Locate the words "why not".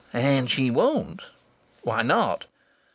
1.83-2.45